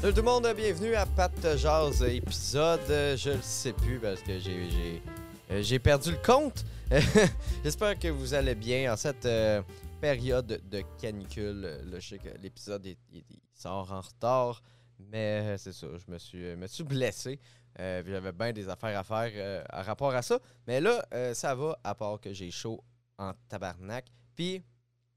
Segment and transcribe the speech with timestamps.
[0.00, 4.22] Salut tout le monde, bienvenue à Pat Jazz épisode, euh, je le sais plus parce
[4.22, 5.02] que j'ai
[5.50, 6.64] j'ai euh, perdu le compte.
[7.62, 9.60] J'espère que vous allez bien en cette euh,
[10.00, 11.60] période de canicule.
[11.84, 12.88] Là, je sais que l'épisode
[13.52, 14.62] sort en retard,
[14.98, 16.10] mais c'est ça, je
[16.56, 17.38] me suis blessé.
[17.78, 21.04] J'avais bien des affaires à faire euh, à rapport à ça, mais là
[21.34, 22.82] ça va à part que j'ai chaud
[23.18, 24.06] en tabarnak.
[24.34, 24.62] Puis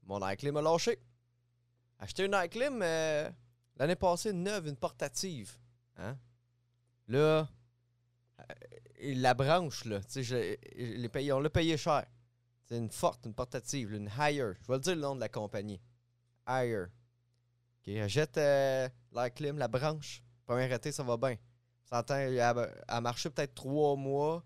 [0.02, 0.98] mon iClim a lâché.
[1.98, 3.30] Acheter une iClim euh,
[3.76, 5.56] l'année passée neuve, une portative.
[5.96, 6.16] Hein?
[7.08, 7.48] Là,
[8.40, 8.44] euh,
[9.00, 10.00] la branche, là,
[11.32, 12.06] on l'a payé cher.
[12.64, 14.52] C'est une forte, une portative, une Higher.
[14.62, 15.80] Je vais le dire le nom de la compagnie.
[16.48, 16.86] Higher.
[17.86, 20.22] OK, jette euh, l'iClim, la branche.
[20.46, 21.36] Premier été, ça va bien.
[21.84, 24.42] S'entend, elle a, marché peut-être trois mois,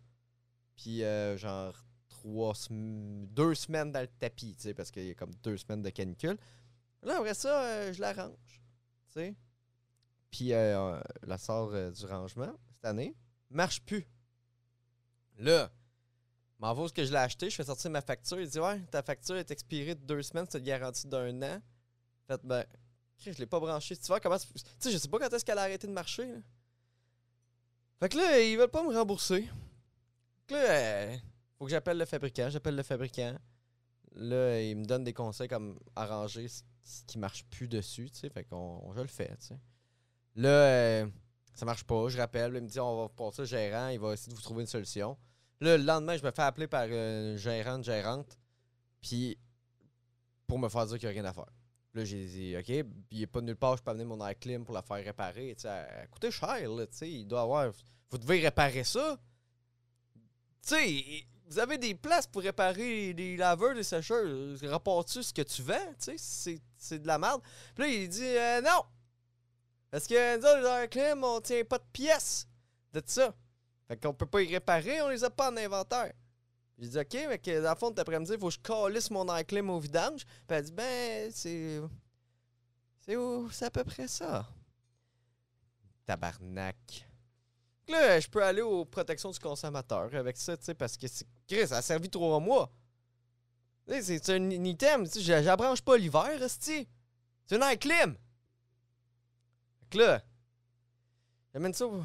[0.75, 1.75] puis euh, genre
[2.09, 6.37] trois deux semaines dans le tapis, parce qu'il y a comme deux semaines de canicule.
[7.03, 8.61] Là, après ça, euh, je la range, tu
[9.21, 9.37] sais.
[10.31, 13.15] Puis euh, la sort euh, du rangement cette année.
[13.51, 14.07] Marche plus.
[15.39, 15.71] Là,
[16.59, 18.41] m'en va où est-ce que je l'ai acheté, je fais sortir ma facture.
[18.41, 21.63] Il dit Ouais, ta facture est expirée de deux semaines, c'est garantie d'un an.
[22.27, 22.65] Fait ben,
[23.19, 23.97] je l'ai pas branché.
[23.97, 24.39] Tu vois comment.
[24.39, 24.47] Tu
[24.79, 26.33] sais, je sais pas quand est-ce qu'elle a arrêté de marcher.
[28.01, 29.43] Fait que là, ils veulent pas me rembourser.
[29.43, 31.17] Fait que là, euh,
[31.59, 32.49] faut que j'appelle le fabricant.
[32.51, 33.37] J'appelle le fabricant.
[34.19, 38.29] Là, il me donne des conseils comme arranger ce qui marche plus dessus, tu sais.
[38.31, 39.59] Fait qu'on on- je le fais, tu sais.
[40.35, 41.07] Là, euh,
[41.55, 42.09] ça marche pas.
[42.09, 42.53] Je rappelle.
[42.55, 43.89] Il me dit on va passer au gérant.
[43.89, 45.17] Il va essayer de vous trouver une solution.
[45.61, 48.39] Là, le lendemain, je me fais appeler par euh, une gérante.
[49.01, 49.39] Puis,
[50.47, 51.53] pour me faire dire qu'il n'y a rien à faire.
[51.95, 52.69] Là, j'ai dit, OK,
[53.11, 55.55] il n'est pas nulle part, je peux amener mon air pour la faire réparer.
[55.57, 57.11] Tu sais, elle coûté cher, là, tu sais.
[57.11, 57.71] Il doit avoir.
[58.11, 59.19] Vous devez réparer ça.
[60.63, 64.27] Tu sais, vous avez des places pour réparer des laveurs, des sécheurs.
[64.63, 67.43] Rapporte-tu ce que tu vends, tu sais, c'est- de la merde.
[67.75, 68.85] Puis là, il dit, euh, non!
[69.91, 72.47] Parce que nous les clim, on tient pas de pièces
[72.93, 73.35] de ça.
[73.87, 76.13] Fait qu'on peut pas y réparer, on les a pas en inventaire.
[76.79, 79.11] J'ai dit, OK, mais que dans le fond, cet après-midi, il faut que je calisse
[79.11, 80.25] mon air clim au vidange.
[80.25, 81.81] Puis elle dit, ben, c'est.
[83.01, 83.51] C'est où?
[83.51, 84.47] C'est à peu près ça.
[86.07, 87.07] Tabarnak.
[87.89, 91.27] Là, je peux aller aux protections du consommateur avec ça, tu sais, parce que c'est.
[91.49, 92.71] Chris, ça a servi trois mois.
[93.89, 96.29] C'est un item, tu sais, je je la branche pas l'hiver.
[96.49, 96.87] C'est
[97.53, 98.17] un air clim.
[99.81, 100.23] Fait que là,
[101.53, 101.87] j'amène ça.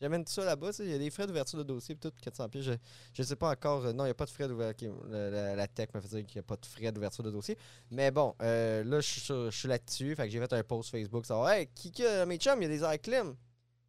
[0.00, 2.62] J'amène ça là-bas, il y a des frais d'ouverture de dossier tout, 400 pieds.
[2.62, 2.70] Je,
[3.12, 3.84] je sais pas encore.
[3.84, 4.94] euh, non, il n'y a pas de frais d'ouverture.
[5.08, 7.58] La, la- tech me fait dire qu'il n'y a pas de frais d'ouverture de dossier.
[7.90, 10.14] Mais bon, euh, là, je suis là-dessus.
[10.14, 11.24] Fait que j'ai fait un post Facebook.
[11.48, 13.34] Hey, qui que mes chums, il y a des air clim.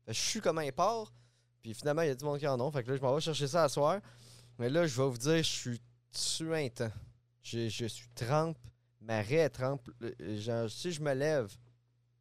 [0.08, 1.14] Je suis comme un porc.
[1.62, 2.72] Puis finalement, il y a du monde qui en ont.
[2.72, 4.00] Fait que là, je m'en vais chercher ça à soir.
[4.59, 5.81] Mais là, je vais vous dire, je suis
[6.12, 6.92] suintant.
[7.42, 8.58] Je, je suis trempe.
[9.02, 9.90] Ma raie trempe.
[10.00, 11.52] Le- Genre, si je me lève,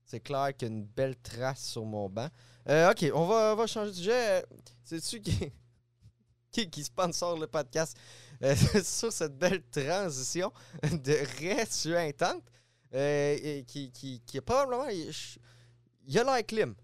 [0.05, 2.29] c'est clair qu'il y a une belle trace sur mon banc.
[2.69, 4.13] Euh, ok, on va, on va changer de sujet.
[4.13, 4.43] Euh,
[4.85, 5.53] C'est-tu qui,
[6.53, 7.97] qui, qui sponsor le podcast
[8.43, 8.55] euh,
[8.85, 12.45] sur cette belle transition de raie suintante
[12.95, 14.89] euh, qui, qui, qui est probablement.
[14.89, 15.13] Il
[16.07, 16.75] y a l'air clim.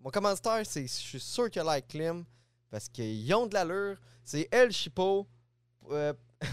[0.00, 2.24] Mon commanditaire, c'est je suis sûr qu'il y a l'air clim
[2.70, 3.96] parce qu'ils ont de l'allure.
[4.24, 5.26] C'est El Chipo.
[5.90, 6.12] Euh.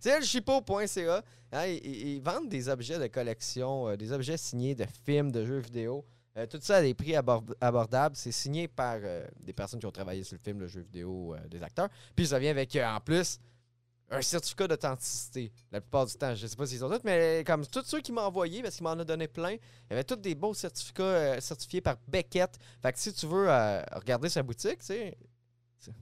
[0.00, 1.22] C'est elchipo.ca.
[1.52, 5.58] Hein, ils, vendent des objets de collection, euh, des objets signés de films, de jeux
[5.58, 6.02] vidéo.
[6.38, 8.16] Euh, tout ça à des prix abord- abordables.
[8.16, 9.00] C'est signé par
[9.38, 11.90] des personnes qui ont travaillé sur le film, le jeu vidéo, des acteurs.
[12.14, 13.38] Puis ça vient avec, en plus,
[14.10, 15.52] un certificat d'authenticité.
[15.72, 18.12] La plupart du temps, je sais pas s'ils ont tous, mais comme tous ceux qui
[18.12, 21.02] m'ont envoyé, parce qu'il m'en a donné plein, il y avait tous des beaux certificats
[21.02, 22.58] euh, certifiés par Beckett.
[22.82, 25.92] Fait que si tu veux euh, regarder sa boutique, tu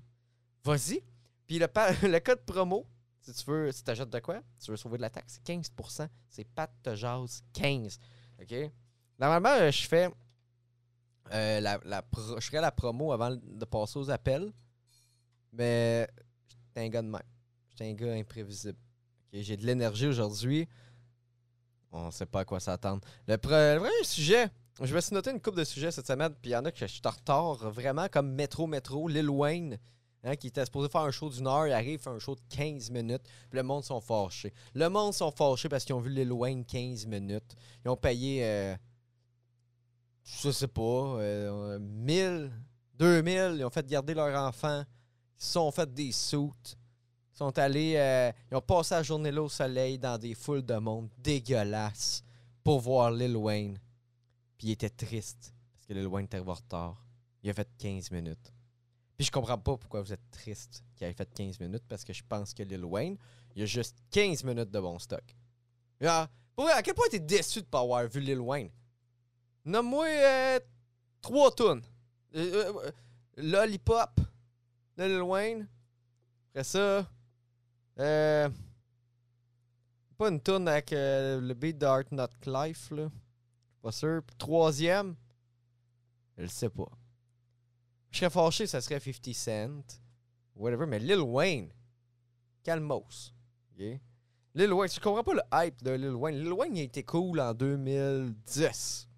[0.65, 1.03] vas-y.
[1.47, 1.59] Puis
[2.03, 2.87] le, code promo,
[3.20, 5.54] si tu veux, si tu achètes de quoi, tu veux sauver de la taxe, c'est
[5.54, 6.09] 15%.
[6.28, 7.98] C'est Pat te jase 15.
[8.41, 8.54] OK?
[9.19, 10.10] Normalement, euh, je fais.
[11.31, 11.81] la,
[12.38, 14.53] je ferais la promo avant de passer aux appels.
[15.53, 16.09] Mais
[16.48, 17.22] j'étais un gars de même.
[17.75, 18.79] J'étais un gars imprévisible.
[19.33, 20.69] J'ai de l'énergie aujourd'hui.
[21.91, 23.01] On sait pas à quoi s'attendre.
[23.27, 24.48] Le, premier sujet,
[24.81, 26.71] je me suis noté une coupe de sujets cette semaine, puis il y en a
[26.71, 29.78] que je suis en retard, vraiment, comme Métro Métro, Lil Wayne,
[30.22, 32.41] hein, qui était supposé faire un show d'une heure, il arrive, fait un show de
[32.48, 34.53] 15 minutes, puis le monde sont fâchés.
[34.75, 37.57] Le monde sont fâchés parce qu'ils ont vu Lil Wayne 15 minutes.
[37.84, 38.77] Ils ont payé, euh,
[40.22, 42.53] je sais pas, euh, 1000,
[42.98, 44.84] 2000, ils ont fait garder leur enfant,
[45.39, 46.77] ils se sont fait des soutes.
[47.34, 50.65] Ils sont allés, euh, ils ont passé la journée là au soleil dans des foules
[50.65, 52.22] de monde dégueulasses
[52.63, 53.77] pour voir Lil Wayne.
[54.57, 57.04] Puis il était triste parce que Lil Wayne était en retard.
[57.42, 58.53] Il a fait 15 minutes.
[59.16, 62.13] Puis je comprends pas pourquoi vous êtes triste qu'il ait fait 15 minutes parce que
[62.13, 63.16] je pense que Lil Wayne,
[63.57, 65.25] il a juste 15 minutes de bon stock.
[66.04, 68.71] Ah, Pour à quel point t'es déçu de pas avoir vu Lil Wayne?
[69.65, 70.60] Nomme-moi euh,
[71.21, 71.83] trois tunes.
[72.36, 72.91] Euh, euh,
[73.36, 74.21] Lollipop
[74.97, 75.69] de Lil Wayne.
[76.51, 77.09] Après ça,
[77.99, 78.49] euh,
[80.17, 83.09] pas une tune avec euh, le beat de Art Not Life, là.
[83.83, 84.23] Pas sûr.
[84.27, 85.15] Puis troisième,
[86.37, 86.91] je le sais pas.
[88.11, 90.01] Je serais fâché, ça serait 50 Cent.
[90.55, 91.73] Whatever, mais Lil Wayne,
[92.63, 93.35] calmos.
[93.77, 96.39] Lil Wayne, je comprends pas le hype de Lil Wayne.
[96.39, 99.09] Lil Wayne, il a été cool en 2010.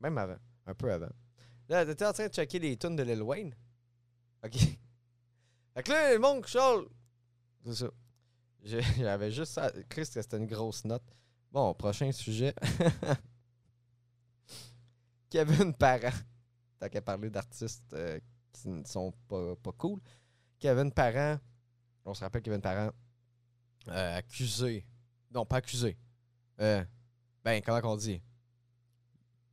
[0.00, 0.38] Même avant.
[0.66, 1.08] Un peu avant.
[1.68, 3.54] Là, t'étais en train de checker les tunes de Lil Wayne.
[4.44, 4.56] OK?
[5.74, 6.88] Fait que là, le monde, Charles.
[7.64, 7.90] C'est ça.
[8.98, 9.72] J'avais juste ça.
[9.88, 11.02] Chris, c'était une grosse note.
[11.50, 12.54] Bon, prochain sujet.
[15.30, 16.16] Kevin Parent.
[16.78, 18.18] Tant qu'à parler d'artistes euh,
[18.52, 20.00] qui ne sont pas, pas cool.
[20.58, 21.38] Kevin Parent.
[22.04, 22.90] On se rappelle Kevin Parent.
[23.88, 24.84] euh, accusé.
[25.32, 25.96] Non, pas accusé.
[26.60, 26.84] Euh,
[27.44, 28.20] ben, comment qu'on dit?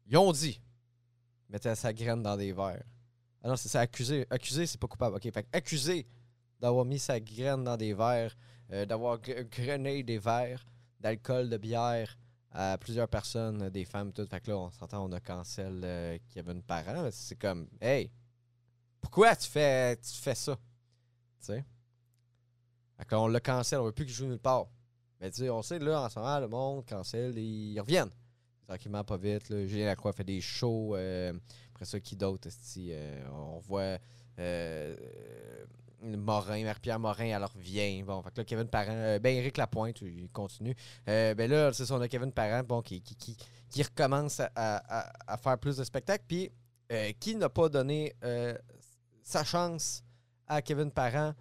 [0.08, 0.60] Ils ont dit.
[1.50, 2.84] Mettait sa graine dans des verres.
[3.44, 4.26] Ah non, c'est ça, accusé.
[4.30, 5.16] Accusé, c'est pas coupable.
[5.16, 6.08] OK, fait accusé
[6.60, 8.36] d'avoir mis sa graine dans des verres,
[8.72, 10.66] euh, d'avoir gr- grené des verres
[11.00, 12.18] d'alcool, de bière
[12.52, 14.26] à plusieurs personnes, des femmes, tout.
[14.26, 17.08] Fait que là, on s'entend, on a cancel euh, Kevin Parent.
[17.12, 18.10] C'est comme, hey,
[19.00, 20.56] pourquoi tu fais, tu fais ça?
[21.40, 21.66] Tu sais?
[22.98, 24.68] Fait on le cancel, on veut plus qu'il joue nulle part.
[25.20, 28.12] Mais tu sais, on sait, là, en ce moment, le monde cancel, ils, ils reviennent.
[28.68, 29.50] Tranquillement, pas vite.
[29.50, 29.66] Là.
[29.66, 30.96] Julien Lacroix fait des shows.
[30.96, 31.34] euh,
[31.74, 32.50] après ça, qui d'autre?
[32.78, 33.98] euh, on voit
[36.02, 38.04] Morin, Marie-Pierre Morin, elle revient.
[38.04, 40.76] Bon, fait que là, Kevin Parent, euh, ben Eric Lapointe, il continue.
[41.10, 43.38] Euh, ben là, c'est ça, on a Kevin Parent, bon, qui, qui,
[43.70, 46.24] qui, recommence à, à- faire plus de spectacles.
[46.28, 46.52] Puis,
[46.92, 48.14] euh, qui n'a pas donné
[49.24, 50.04] sa chance
[50.48, 51.34] à Kevin Parent?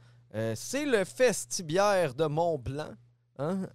[0.55, 2.95] C'est le Festibière de Mont-Blanc.
[3.39, 3.69] Hein?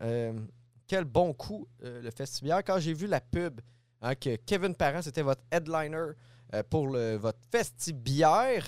[0.87, 2.63] Quel bon coup, le Festibière.
[2.63, 3.61] Quand j'ai vu la pub
[4.01, 6.11] hein, que Kevin Parent, c'était votre headliner
[6.69, 8.67] pour le, votre Festibière,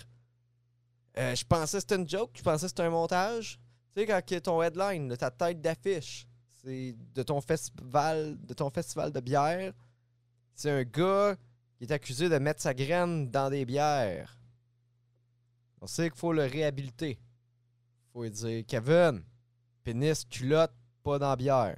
[1.18, 3.60] euh, je pensais que c'était une joke, je pensais que c'était un montage.
[3.96, 6.28] Tu sais, quand ton headline, là, ta tête d'affiche,
[6.64, 9.74] c'est de ton festival, de ton festival de bière,
[10.56, 11.36] c'est un gars
[11.78, 14.40] qui est accusé de mettre sa graine dans des bières.
[15.82, 17.20] On sait qu'il faut le réhabiliter.
[18.12, 19.24] Faut lui dire Kevin,
[19.84, 20.74] pénis, culotte,
[21.04, 21.78] pas dans la bière.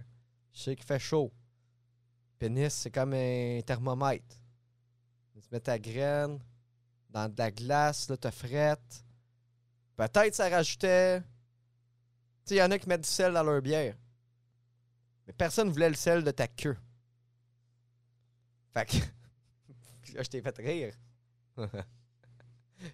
[0.54, 1.31] Je sais qu'il fait chaud.
[2.38, 4.40] Pénis, c'est comme un thermomètre.
[5.34, 6.40] Tu mets ta graine
[7.10, 9.05] dans de la glace, là, te frette.
[9.95, 11.21] Peut-être ça rajoutait.
[11.21, 11.25] Tu
[12.45, 13.95] sais, il y en a qui mettent du sel dans leur bière.
[15.25, 16.77] Mais personne voulait le sel de ta queue.
[18.74, 18.97] Fait que.
[20.24, 20.94] je t'ai fait rire.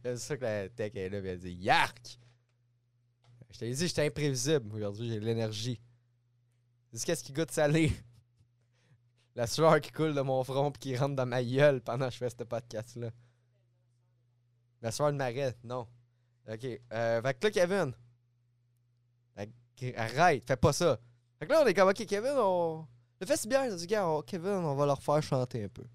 [0.04, 2.20] c'est ça que la tech est là, elle dit Yark!
[3.50, 4.74] Je t'ai dit, j'étais imprévisible.
[4.74, 5.82] Aujourd'hui, j'ai de l'énergie.
[6.94, 7.92] Dis qu'est-ce qui goûte salé?
[9.36, 12.14] La sueur qui coule de mon front puis qui rentre dans ma gueule pendant que
[12.14, 13.12] je fais ce podcast-là.
[14.82, 15.88] La sueur de marais, non.
[16.48, 16.66] Ok.
[16.94, 17.94] Euh, fait que là, Kevin.
[19.96, 21.00] Arrête, fais pas ça.
[21.40, 22.88] Fait que là, on est comme, ok, Kevin, on.
[23.20, 25.86] Le festival, on dit, gars, Kevin, on va leur faire chanter un peu.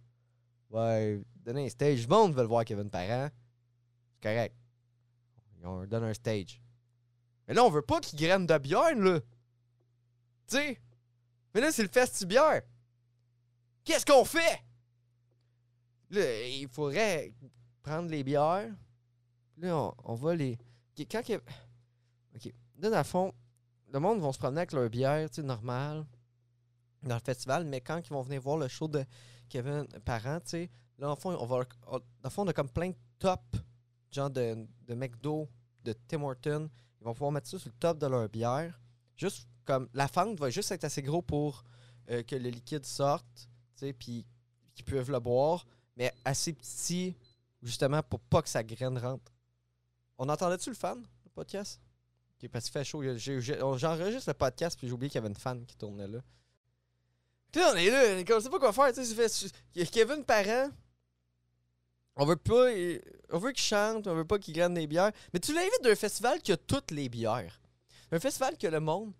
[0.70, 2.02] Ouais, donner un stage.
[2.02, 3.30] Le monde veut le voir, Kevin Parent.
[4.14, 4.56] C'est correct.
[5.62, 6.60] On leur donne un stage.
[7.46, 9.20] Mais là, on veut pas qu'ils graine de bière, là.
[9.20, 10.80] Tu sais?
[11.54, 12.62] Mais là, c'est le festibière.
[13.84, 14.64] Qu'est-ce qu'on fait?
[16.10, 17.32] Là, il faudrait
[17.82, 18.72] prendre les bières.
[19.58, 20.58] Là, on, on va les.
[21.10, 21.40] Quand que-
[22.34, 22.52] Ok.
[22.78, 23.32] Là, dans le fond,
[23.92, 26.04] le monde va se promener avec leur bière, tu sais, normal,
[27.02, 29.04] dans le festival, mais quand ils vont venir voir le show de
[29.48, 31.64] Kevin Parent, tu sais, là, en fond, on va.
[31.86, 33.58] on- dans le fond, on a comme plein de tops,
[34.10, 35.48] genre de, de McDo,
[35.84, 36.68] de Tim Hortons.
[37.00, 38.78] Ils vont pouvoir mettre ça sur le top de leur bière.
[39.16, 39.88] Juste comme.
[39.94, 41.62] La fente va juste être assez gros pour
[42.10, 43.26] euh, que le liquide sorte,
[43.76, 44.26] tu sais, puis
[44.74, 45.64] qu'ils peuvent le boire,
[45.96, 47.14] mais assez petit,
[47.62, 49.32] justement, pour pas que sa graine rentre.
[50.18, 51.80] On entendait-tu le fan, le podcast?
[52.52, 53.02] Parce qu'il fait chaud.
[53.76, 56.20] J'enregistre le podcast, puis j'ai oublié qu'il y avait une fan qui tournait là.
[57.50, 59.86] Puis là, on est là, on sait pas quoi faire, tu sais.
[59.86, 60.70] Kevin Parent.
[62.16, 62.70] On veut pas.
[63.30, 65.12] On veut qu'il chante, on veut pas qu'il graine des bières.
[65.32, 67.60] Mais tu l'invites d'un festival qui a toutes les bières.
[68.12, 69.12] Un festival que le monde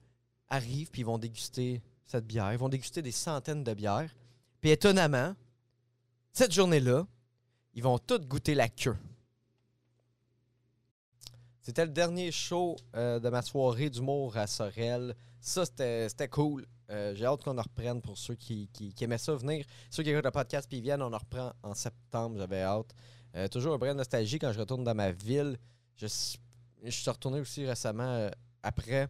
[0.48, 2.52] arrive, puis ils vont déguster cette bière.
[2.52, 4.14] Ils vont déguster des centaines de bières.
[4.60, 5.34] Puis étonnamment,
[6.32, 7.06] cette journée-là,
[7.74, 8.96] ils vont toutes goûter la queue.
[11.66, 15.16] C'était le dernier show euh, de ma soirée d'humour à Sorel.
[15.40, 16.64] Ça, c'était cool.
[16.90, 19.66] Euh, J'ai hâte qu'on en reprenne pour ceux qui, qui- qui aimaient ça venir.
[19.90, 22.36] Ceux qui écoutent le podcast puis viennent, on en reprend en septembre.
[22.38, 22.94] J'avais hâte.
[23.34, 25.58] Euh, toujours un brin de nostalgie quand je retourne dans ma ville.
[25.96, 26.38] Je, suis-
[27.10, 28.30] retourné aussi récemment
[28.62, 29.08] après.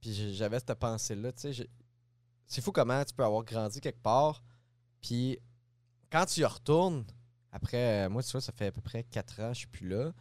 [0.00, 1.32] Puis j'avais cette pensée-là.
[2.46, 4.40] C'est fou comment tu peux avoir grandi quelque part,
[5.00, 5.36] puis
[6.12, 7.04] quand tu y retournes,
[7.50, 10.12] après, moi, tu vois, ça fait à peu près 4 ans, je suis plus là.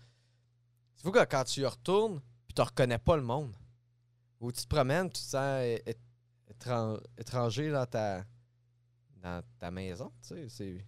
[0.98, 3.56] C'est fou quand tu y retournes, puis tu reconnais pas le monde.
[4.40, 5.64] Ou tu te promènes, tu te sens
[7.18, 8.24] étranger dans ta,
[9.22, 10.84] dans ta maison, tu sais.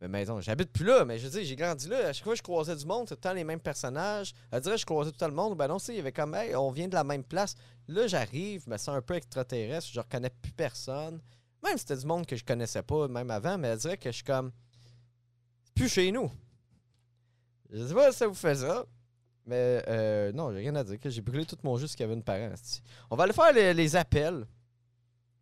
[0.00, 0.40] C'est ma maison.
[0.40, 2.08] J'habite plus là, mais je dire, j'ai grandi là.
[2.08, 4.32] À chaque fois que je croisais du monde, c'était tout les mêmes personnages.
[4.52, 5.58] Elle dirait que je croisais tout le monde.
[5.58, 7.56] Ben non, il y avait comme, hey, on vient de la même place.
[7.88, 11.20] Là, j'arrive, je me sens un peu extraterrestre, je reconnais plus personne.
[11.64, 14.10] Même si c'était du monde que je connaissais pas, même avant, mais elle dirait que
[14.10, 14.52] je suis comme.
[15.64, 16.30] C'est plus chez nous.
[17.70, 18.86] Je sais pas ça vous fait ça.
[19.48, 20.98] Mais euh, non, j'ai rien à dire.
[21.02, 22.50] J'ai brûlé tout mon jus qu'il y avait une parent.
[23.10, 24.46] On va aller faire les, les appels.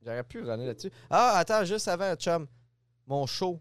[0.00, 0.92] J'aurais pu runner là-dessus.
[1.10, 2.46] Ah, attends, juste avant, chum.
[3.04, 3.60] Mon show.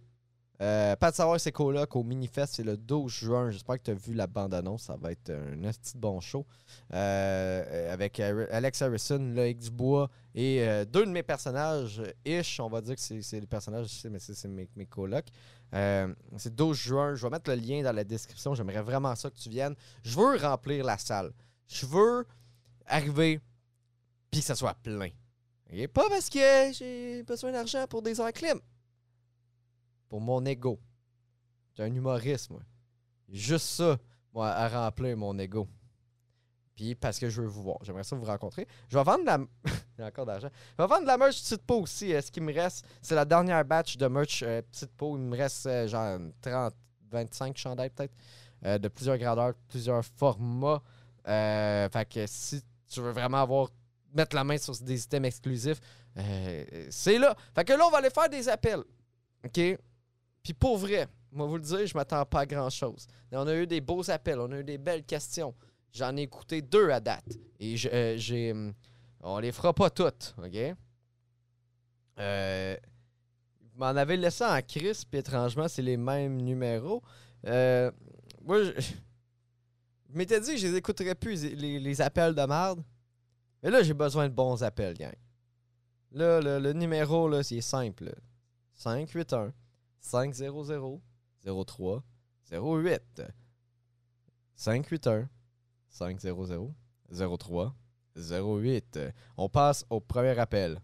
[0.62, 3.52] Euh, pas de savoir c'est coloc au Minifest, c'est le 12 juin.
[3.52, 4.84] J'espère que tu as vu la bande-annonce.
[4.84, 6.46] Ça va être un petit bon show.
[6.94, 12.82] Euh, avec Alex Harrison, Loïc Dubois et euh, deux de mes personnages, Ish, on va
[12.82, 15.28] dire que c'est les personnages, mais c'est mes, colocs.
[15.74, 17.16] C'est 12 juin.
[17.16, 18.56] Je vais mettre le lien dans la description.
[18.56, 19.76] J'aimerais vraiment ça que tu viennes.
[20.04, 21.32] Je veux remplir la salle.
[21.68, 22.26] Je veux
[22.86, 23.42] arriver
[24.32, 25.10] puis que ça soit plein.
[25.72, 25.88] Ok?
[25.88, 28.32] Pas parce que j'ai besoin d'argent pour des heures.
[30.10, 30.80] Pour mon ego.
[31.76, 32.62] J'ai un humoriste, moi.
[33.30, 33.98] Juste ça,
[34.34, 35.68] moi, à remplir mon ego.
[36.76, 37.78] Puis parce que je veux vous voir.
[37.84, 38.68] J'aimerais ça vous rencontrer.
[38.90, 39.40] Je vais vendre de la.
[39.98, 40.50] J'ai encore d'argent.
[40.78, 42.10] Je vais vendre de la merch petite peau aussi.
[42.12, 45.16] Ce qui me reste, c'est la dernière batch de merch euh, petite peau.
[45.18, 46.74] Il me reste euh, genre 30,
[47.12, 48.14] 25 chandails peut-être.
[48.66, 50.82] euh, de plusieurs grandeurs, plusieurs formats.
[51.26, 53.70] Fait que si tu veux vraiment avoir
[54.14, 55.80] mettre la main sur des items exclusifs,
[56.90, 57.36] c'est là.
[57.54, 58.84] Fait que là, on va aller faire des appels.
[59.46, 59.60] OK?
[60.46, 63.08] Puis pour vrai, moi vous le dire, je m'attends pas à grand chose.
[63.32, 65.56] On a eu des beaux appels, on a eu des belles questions.
[65.92, 67.26] J'en ai écouté deux à date.
[67.60, 68.52] Et euh, j'ai.
[68.52, 68.74] hum,
[69.22, 70.56] On les fera pas toutes, OK?
[72.20, 72.78] Euh.
[73.60, 77.02] Vous m'en avez laissé en crise, puis étrangement, c'est les mêmes numéros.
[77.48, 77.92] Euh,
[78.44, 78.72] moi, je,
[80.14, 82.84] m'étais dit que je les écouterais plus, les, appels de merde.
[83.64, 85.16] Mais là, j'ai besoin de bons appels, gang.
[86.12, 88.06] Là, le, le numéro, là, c'est simple.
[88.06, 88.12] là.
[88.76, 89.52] 581
[90.06, 91.02] 500
[91.44, 92.04] 03
[92.52, 93.24] 08.
[94.56, 95.28] 581
[95.90, 96.76] 500
[97.38, 97.74] 03
[98.16, 99.00] 08.
[99.38, 100.78] On passe au premier appel.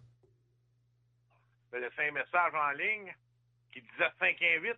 [1.71, 3.13] Je vais laisser un message en ligne
[3.71, 4.73] qui disait 5 et 8.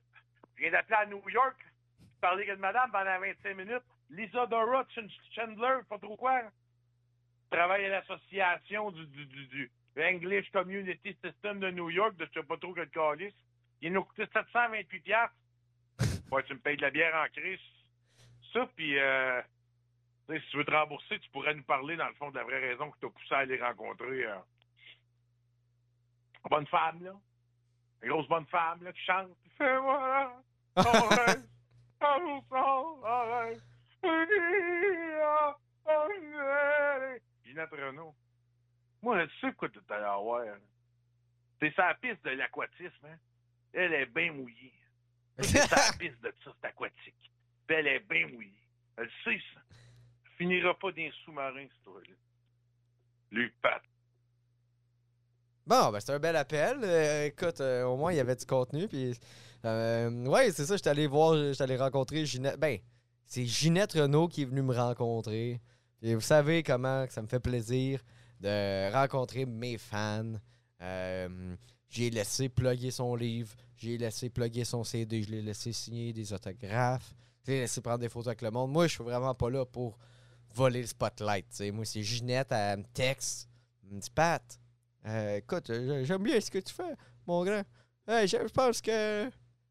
[0.56, 1.56] Je viens d'appeler à New York,
[2.20, 3.84] parler avec une madame pendant 25 minutes.
[4.10, 6.42] Lisa Dora Ch- Chandler, pas trop quoi.
[7.50, 12.74] Travaille à l'association du, English Community System de New York, de je sais pas trop
[12.74, 13.34] quel calice.
[13.84, 15.36] Il nous coûté 728 piastres.
[16.32, 17.60] Ouais, tu me payes de la bière en crise.
[18.54, 19.40] Ça, puis euh,
[20.28, 22.60] si tu veux te rembourser, tu pourrais nous parler, dans le fond, de la vraie
[22.60, 24.26] raison que t'as poussé à les rencontrer.
[24.26, 24.40] euh.
[26.50, 27.14] Bonne femme, là.
[28.02, 29.30] Une grosse bonne femme, là, qui chante.
[29.60, 30.42] Fais-moi
[30.76, 31.40] arrête,
[33.04, 33.62] arrête,
[35.86, 37.24] arrête.
[37.46, 38.16] Ginette Renault.
[39.04, 40.44] Moi, je sais quoi tu allé avoir.
[41.60, 43.18] C'est sa piste de l'aquatisme, hein.
[43.74, 44.74] Elle est bien mouillée.
[45.40, 47.32] C'est sa piste de ça, c'est aquatique.
[47.68, 48.54] Elle est bien mouillée.
[48.98, 49.62] Elle sait ça.
[49.70, 52.16] Elle finira pas dans les sous-marins, cette histoire-là.
[53.32, 53.82] Luc Pat.
[55.66, 56.78] Bon, ben c'est un bel appel.
[56.84, 58.88] Euh, écoute, euh, au moins il y avait du contenu.
[58.88, 59.18] Puis,
[59.66, 60.76] euh, ouais, c'est ça.
[60.76, 62.60] J'étais allé voir, j'étais allé rencontrer Ginette.
[62.60, 62.78] Ben,
[63.26, 65.62] c'est Ginette Renault qui est venue me rencontrer.
[66.04, 68.02] Et vous savez comment ça me fait plaisir
[68.42, 70.34] de rencontrer mes fans.
[70.82, 71.56] Euh,
[71.94, 76.34] j'ai laissé plugger son livre, j'ai laissé plugger son CD, je l'ai laissé signer des
[76.34, 77.14] autographes,
[77.46, 78.72] j'ai laissé prendre des photos avec le monde.
[78.72, 79.98] Moi, je suis vraiment pas là pour
[80.56, 81.62] voler le spotlight.
[81.72, 83.48] Moi, c'est Ginette, elle me texte,
[83.84, 84.42] elle me dit Pat,
[85.06, 85.72] euh, écoute,
[86.04, 86.96] j'aime bien ce que tu fais,
[87.28, 87.64] mon grand.
[88.08, 89.30] Hey, je pense que.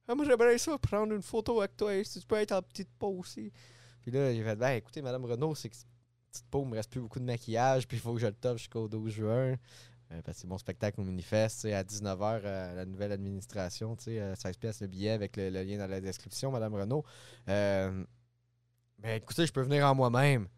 [0.08, 2.04] j'aimerais ça prendre une photo avec toi.
[2.04, 3.52] Si tu peux être en petite peau aussi.
[4.00, 5.76] Puis là, j'ai fait, ben, écoutez, Madame Renault, c'est que
[6.30, 7.86] petite peau, il me reste plus beaucoup de maquillage.
[7.86, 9.56] Puis il faut que je le top jusqu'au 12 juin.
[10.12, 11.04] Euh, c'est mon spectacle au
[11.48, 13.96] sais, À 19h, à la nouvelle administration.
[13.96, 17.04] tu sais, euh, 16 pièces le billet avec le, lien dans la description, Madame Renault.
[17.48, 18.04] Euh,
[18.98, 20.48] ben, écoutez, je peux venir en moi-même.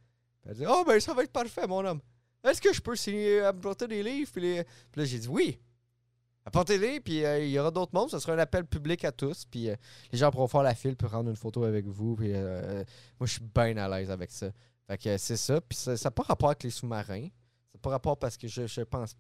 [0.47, 2.01] Elle dit, oh, ben, ça va être parfait, mon homme.
[2.43, 4.31] Est-ce que je peux signer, apporter des livres?
[4.33, 5.59] Puis, là, j'ai dit oui.
[6.47, 8.11] Apportez-les, puis euh, il y aura d'autres mondes.
[8.11, 9.47] Ce sera un appel public à tous.
[9.47, 9.77] Puis euh,
[10.13, 12.17] les gens pourront faire la file pour prendre une photo avec vous.
[12.17, 12.85] Puis euh,
[13.19, 14.51] moi, je suis bien à l'aise avec ça.
[14.87, 15.61] Fait que euh, c'est ça.
[15.63, 17.29] Puis ça n'a pas rapport avec les sous-marins.
[17.29, 19.17] Ça n'a pas rapport parce que je, je pense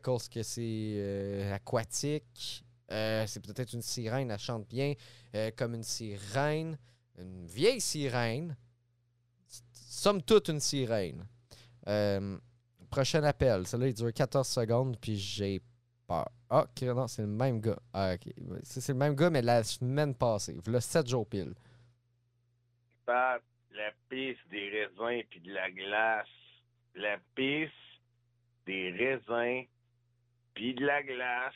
[0.00, 2.64] cause que c'est euh, aquatique.
[2.90, 4.94] Euh, c'est peut-être une sirène, elle chante bien
[5.34, 6.78] euh, comme une sirène.
[7.18, 8.56] Une vieille sirène.
[9.72, 11.24] Somme toute une sirène.
[12.90, 13.66] Prochain appel.
[13.66, 15.60] Celui-là, il dure 14 secondes, puis j'ai
[16.06, 16.28] peur.
[16.50, 17.78] Ah, non, c'est le même gars.
[17.92, 18.14] Ah.
[18.62, 20.56] C'est le même gars, mais la semaine passée.
[20.62, 21.54] Voilà 7 jours pile.
[23.06, 26.28] La pisse, des raisins puis de la glace.
[26.94, 27.70] La pisse,
[28.66, 29.66] des raisins
[30.54, 31.54] puis de la glace.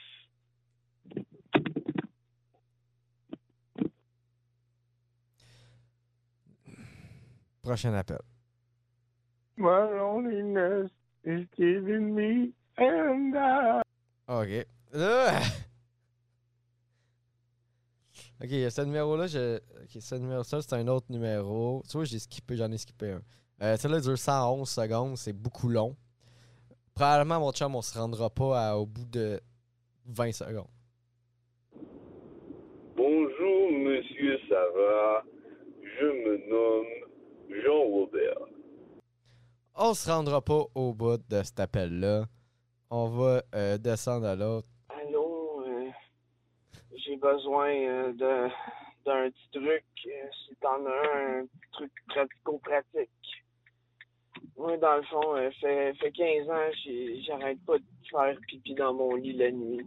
[7.63, 8.19] Prochain appel.
[9.57, 10.91] My loneliness
[11.25, 13.83] is giving me and I...
[14.29, 14.67] Ok.
[14.93, 15.41] Là.
[18.41, 19.57] Ok, ce numéro-là, je...
[19.57, 21.83] ok, ce numéro-là, c'est un autre numéro.
[21.89, 23.23] Tu vois, j'ai skippé, j'en ai skippé un.
[23.63, 25.97] Euh, Celui-là dure 111 secondes, c'est beaucoup long.
[26.99, 29.41] Probablement, mon chum, on se rendra pas à- au bout de
[30.07, 30.67] 20 secondes.
[32.97, 35.23] Bonjour, monsieur Sarah.
[36.01, 38.41] Je me nomme Jean-Robert.
[39.77, 42.25] On se rendra pas au bout de cet appel-là.
[42.91, 44.67] On va euh, descendre à l'autre.
[44.89, 45.91] Allô, euh,
[46.97, 48.49] j'ai besoin euh, de-
[49.05, 49.85] d'un petit truc.
[50.09, 53.38] euh, si t'en as un, un petit truc pratico-pratique.
[54.59, 56.71] Moi, dans le fond, euh, fait, fait 15 ans,
[57.21, 59.87] j'arrête pas de faire pipi dans mon lit la nuit.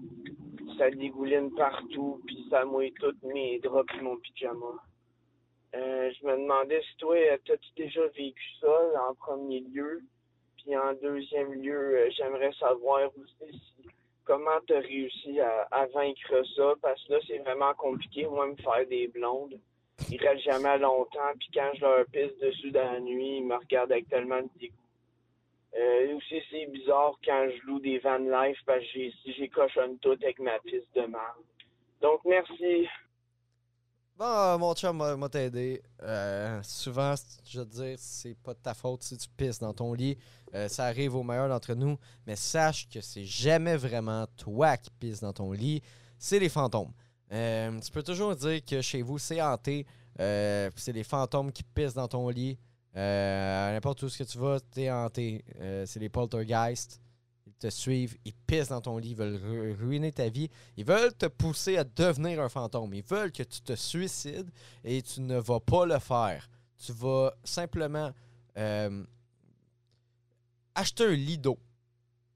[0.77, 4.75] Ça dégouline partout, puis ça mouille toutes mes draps et mon pyjama.
[5.75, 10.03] Euh, je me demandais si toi, euh, t'as-tu déjà vécu ça en premier lieu?
[10.55, 13.89] Puis en deuxième lieu, j'aimerais savoir aussi si
[14.23, 16.75] comment t'as réussi à, à vaincre ça?
[16.81, 19.59] Parce que là, c'est vraiment compliqué, moi, me faire des blondes.
[20.09, 23.55] Ils restent jamais longtemps, puis quand je leur pisse dessus dans la nuit, ils me
[23.55, 24.75] regardent avec tellement de dégoût.
[25.77, 30.11] Euh, aussi, c'est bizarre quand je loue des van life parce que j'ai, cochonne tout
[30.11, 31.43] avec ma pisse de merde.
[32.01, 32.87] Donc, merci.
[34.17, 35.81] Bon, mon chum m'a t'aidé.
[36.03, 37.15] Euh, souvent,
[37.45, 40.17] je veux dire, c'est pas de ta faute si tu pisses dans ton lit.
[40.53, 41.97] Euh, ça arrive aux meilleurs d'entre nous.
[42.27, 45.81] Mais sache que c'est jamais vraiment toi qui pisses dans ton lit.
[46.19, 46.91] C'est les fantômes.
[47.31, 49.85] Euh, tu peux toujours dire que chez vous, c'est hanté.
[50.19, 52.57] Euh, c'est les fantômes qui pissent dans ton lit.
[52.95, 55.43] Euh, n'importe où ce que tu vas, t'es hanté.
[55.85, 56.99] C'est les poltergeists.
[57.47, 60.49] Ils te suivent, ils pissent dans ton lit, ils veulent ru- ruiner ta vie.
[60.77, 62.93] Ils veulent te pousser à devenir un fantôme.
[62.93, 64.49] Ils veulent que tu te suicides
[64.83, 66.49] et tu ne vas pas le faire.
[66.83, 68.11] Tu vas simplement
[70.75, 71.57] acheter un lido.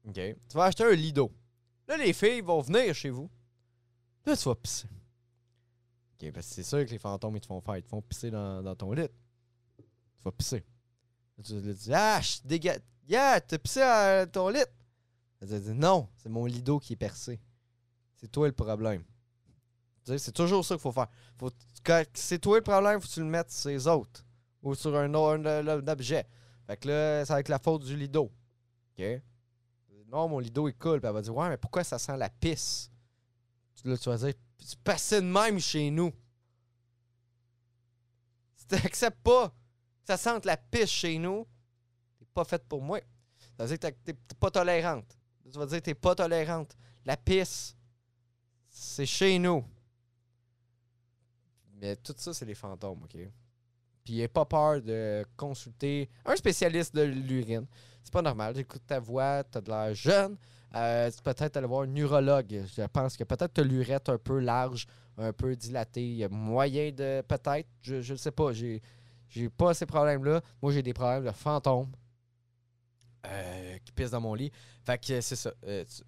[0.08, 0.14] OK?
[0.14, 1.30] Tu vas acheter un lido.
[1.88, 3.28] Là, les filles vont venir chez vous.
[4.26, 4.88] Là, tu vas pisser.
[6.20, 6.32] OK?
[6.32, 7.76] Parce que c'est sûr que les fantômes, ils te font faire.
[7.76, 9.08] Ils te font pisser dans, dans ton lit.
[9.78, 10.64] Tu vas pisser.
[11.38, 12.76] Là, tu vas dire Ah, je déga...
[13.08, 14.58] Yeah, t'as pissé à ton lit.
[15.40, 17.40] Elle dire non, c'est mon lido qui est percé.
[18.16, 19.04] C'est toi le problème.
[20.04, 21.08] C'est toujours ça qu'il faut faire.
[22.14, 24.24] C'est toi le problème, faut que tu le mettes sur les autres.
[24.62, 26.26] Ou sur un, un, un- un objet.
[26.66, 28.32] Fait que là, va être la faute du lido.
[28.98, 29.04] OK?
[30.08, 31.00] Non, mon lido est cool.
[31.00, 32.90] Puis elle va dire Ouais, mais pourquoi ça sent la pisse?
[33.86, 36.12] Là, tu vas dire C'est passé de même chez nous.
[38.56, 41.46] Si t'acceptes pas que ça sente la pisse chez nous,
[42.18, 43.00] t'es pas faite pour moi.
[43.56, 45.16] Ça veut dire que t'es pas tolérante.
[45.50, 46.76] Tu vas dire que t'es pas tolérante.
[47.04, 47.76] La pisse,
[48.68, 49.64] c'est chez nous.
[51.74, 53.16] Mais tout ça, c'est les fantômes, OK?
[54.02, 57.66] Puis n'aie pas peur de consulter un spécialiste de l'urine.
[58.02, 58.54] C'est pas normal.
[58.56, 60.36] J'écoute ta voix, t'as de l'air jeune.
[60.74, 62.64] Euh, tu peut-être aller voir un urologue.
[62.76, 66.06] Je pense que peut-être t'as l'urette un peu large, un peu dilatée.
[66.06, 67.22] Il y a moyen de.
[67.22, 68.52] Peut-être, je, le sais pas.
[68.52, 68.82] J'ai,
[69.28, 70.42] j'ai pas ces problèmes-là.
[70.60, 71.90] Moi, j'ai des problèmes de fantômes
[73.26, 74.50] euh, qui pissent dans mon lit.
[74.84, 75.52] Fait que c'est ça.
[75.64, 76.02] Euh, tu-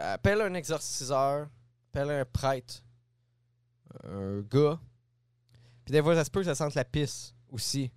[0.00, 1.48] appelle un exorciseur,
[1.92, 2.82] appelle un prêtre,
[4.04, 4.78] un gars.
[5.84, 7.90] Puis des fois, ça se peut que ça sente la pisse aussi.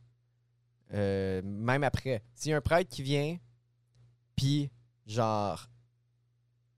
[0.91, 2.21] Même après.
[2.33, 3.37] S'il y a un prêtre qui vient,
[4.35, 4.69] puis
[5.05, 5.69] genre,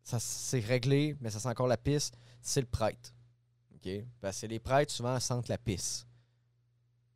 [0.10, 3.14] ça c'est réglé, mais ça sent encore la pisse, c'est le prêtre.
[3.76, 3.92] OK?
[4.20, 6.06] Parce que les prêtres, souvent, sentent la pisse.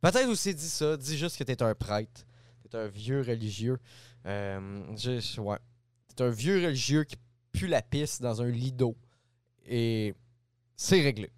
[0.00, 2.24] Peut-être aussi dit ça, dis juste que t'es un prêtre.
[2.62, 3.78] T'es un vieux religieux.
[4.26, 4.94] Euh,
[5.38, 5.58] ouais.
[6.14, 7.16] T'es un vieux religieux qui
[7.52, 8.96] pue la pisse dans un lit d'eau.
[9.66, 10.14] Et
[10.76, 11.30] c'est réglé.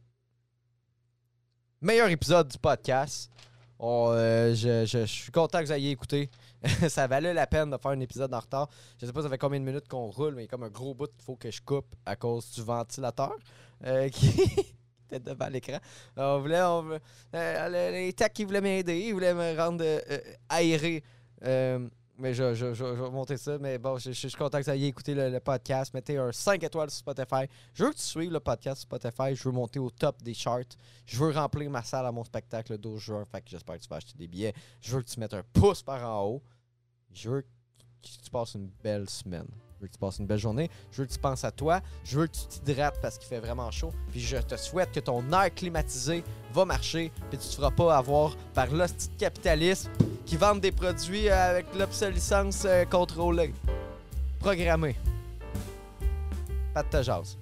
[1.80, 3.30] Meilleur épisode du podcast.
[3.80, 6.30] Euh, je suis content que vous ayez écouté.
[6.88, 8.68] ça valait la peine de faire un épisode en retard.
[9.00, 10.64] Je sais pas ça fait combien de minutes qu'on roule, mais il y a comme
[10.64, 13.34] un gros bout qu'il faut que je coupe à cause du ventilateur
[13.84, 14.40] euh, qui
[15.06, 15.78] était devant l'écran.
[16.16, 16.98] On voulait, on
[17.34, 21.02] euh, les, techs qui voulaient m'aider, ils voulaient me rendre euh, aéré.
[21.44, 23.58] Euh, mais je, vais monter ça.
[23.58, 25.92] Mais bon, je, je suis content que vous ayez écouté le, le podcast.
[25.92, 27.46] Mettez un 5 étoiles sur Spotify.
[27.74, 29.34] Je veux que tu suives le podcast sur Spotify.
[29.34, 30.76] Je veux monter au top des charts.
[31.04, 33.24] Je veux remplir ma salle à mon spectacle le 12 juin.
[33.30, 34.54] Fait que j'espère que tu vas acheter des billets.
[34.80, 36.42] Je veux que tu mettes un pouce par en haut.
[37.12, 37.46] Je veux que
[38.02, 39.46] tu passes une belle semaine.
[39.76, 40.70] Je veux que tu passes une belle journée.
[40.90, 41.80] Je veux que tu penses à toi.
[42.04, 43.92] Je veux que tu t'hydrates parce qu'il fait vraiment chaud.
[44.10, 47.12] Puis je te souhaite que ton air climatisé va marcher.
[47.30, 49.90] Puis tu te feras pas avoir par l'hostie de capitalisme
[50.24, 53.52] qui vendent des produits euh, avec l'obsolescence euh, contrôlée.
[54.40, 54.96] Programmée.
[56.72, 57.36] Pas de ta jase.